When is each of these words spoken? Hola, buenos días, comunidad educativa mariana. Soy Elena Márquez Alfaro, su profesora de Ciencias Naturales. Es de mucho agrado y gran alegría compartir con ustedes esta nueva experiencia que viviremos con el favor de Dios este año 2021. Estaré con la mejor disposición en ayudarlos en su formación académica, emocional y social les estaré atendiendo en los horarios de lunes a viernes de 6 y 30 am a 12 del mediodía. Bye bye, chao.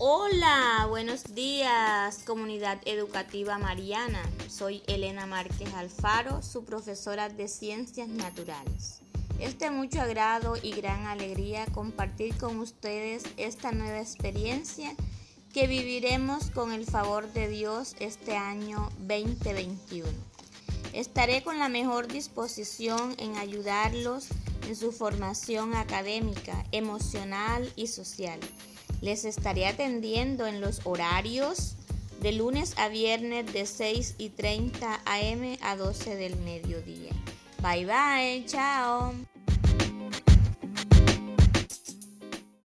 Hola, 0.00 0.86
buenos 0.88 1.34
días, 1.34 2.20
comunidad 2.24 2.78
educativa 2.84 3.58
mariana. 3.58 4.22
Soy 4.48 4.80
Elena 4.86 5.26
Márquez 5.26 5.74
Alfaro, 5.74 6.40
su 6.40 6.64
profesora 6.64 7.28
de 7.28 7.48
Ciencias 7.48 8.06
Naturales. 8.06 9.00
Es 9.40 9.58
de 9.58 9.72
mucho 9.72 10.00
agrado 10.00 10.54
y 10.62 10.70
gran 10.70 11.06
alegría 11.06 11.66
compartir 11.74 12.36
con 12.36 12.60
ustedes 12.60 13.24
esta 13.38 13.72
nueva 13.72 13.98
experiencia 13.98 14.94
que 15.52 15.66
viviremos 15.66 16.52
con 16.52 16.70
el 16.70 16.84
favor 16.84 17.32
de 17.32 17.48
Dios 17.48 17.96
este 17.98 18.36
año 18.36 18.90
2021. 19.00 20.08
Estaré 20.92 21.42
con 21.42 21.58
la 21.58 21.68
mejor 21.68 22.06
disposición 22.06 23.16
en 23.18 23.36
ayudarlos 23.36 24.28
en 24.68 24.76
su 24.76 24.92
formación 24.92 25.74
académica, 25.74 26.64
emocional 26.70 27.72
y 27.74 27.88
social 27.88 28.38
les 29.00 29.24
estaré 29.24 29.66
atendiendo 29.66 30.46
en 30.46 30.60
los 30.60 30.80
horarios 30.84 31.76
de 32.20 32.32
lunes 32.32 32.74
a 32.78 32.88
viernes 32.88 33.52
de 33.52 33.66
6 33.66 34.16
y 34.18 34.30
30 34.30 35.00
am 35.04 35.56
a 35.60 35.76
12 35.76 36.16
del 36.16 36.36
mediodía. 36.36 37.12
Bye 37.62 37.86
bye, 37.86 38.44
chao. 38.46 39.14